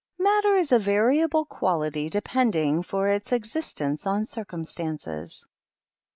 [0.17, 5.45] Matter is a variable quality depending for its existence on circumstances.